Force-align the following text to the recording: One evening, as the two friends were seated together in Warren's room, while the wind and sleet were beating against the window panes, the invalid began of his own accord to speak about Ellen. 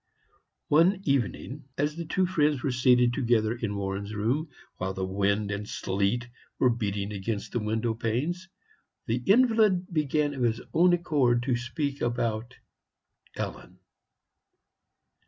One 0.69 1.01
evening, 1.03 1.65
as 1.77 1.95
the 1.95 2.05
two 2.07 2.25
friends 2.25 2.63
were 2.63 2.71
seated 2.71 3.13
together 3.13 3.53
in 3.53 3.75
Warren's 3.75 4.15
room, 4.15 4.49
while 4.77 4.95
the 4.95 5.05
wind 5.05 5.51
and 5.51 5.69
sleet 5.69 6.27
were 6.57 6.71
beating 6.71 7.11
against 7.13 7.51
the 7.51 7.59
window 7.59 7.93
panes, 7.93 8.49
the 9.05 9.17
invalid 9.27 9.93
began 9.93 10.33
of 10.33 10.41
his 10.41 10.59
own 10.73 10.93
accord 10.93 11.43
to 11.43 11.55
speak 11.55 12.01
about 12.01 12.55
Ellen. 13.35 13.77